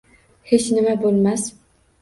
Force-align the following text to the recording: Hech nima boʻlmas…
Hech 0.53 0.65
nima 0.77 0.97
boʻlmas… 1.05 1.47